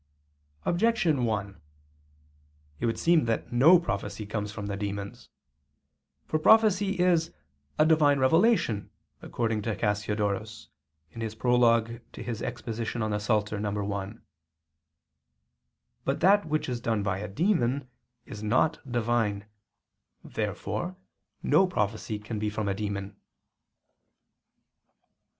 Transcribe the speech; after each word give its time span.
Objection 0.65 1.25
1: 1.25 1.61
It 2.79 2.87
would 2.87 2.97
seem 2.97 3.25
that 3.25 3.53
no 3.53 3.77
prophecy 3.79 4.25
comes 4.25 4.51
from 4.51 4.65
the 4.65 4.75
demons. 4.75 5.29
For 6.25 6.39
prophecy 6.39 6.97
is 6.99 7.29
"a 7.77 7.85
Divine 7.85 8.17
revelation," 8.17 8.89
according 9.21 9.61
to 9.61 9.75
Cassiodorus 9.75 10.69
[*Prol. 11.11 11.21
in 12.01 13.19
Psalt. 13.19 13.53
i]. 13.53 14.19
But 16.03 16.19
that 16.19 16.45
which 16.45 16.67
is 16.67 16.81
done 16.81 17.03
by 17.03 17.19
a 17.19 17.27
demon 17.27 17.87
is 18.25 18.41
not 18.41 18.91
Divine. 18.91 19.45
Therefore 20.23 20.95
no 21.43 21.67
prophecy 21.67 22.17
can 22.17 22.39
be 22.39 22.49
from 22.49 22.67
a 22.67 22.73
demon. 22.73 23.11
Obj. 23.11 23.17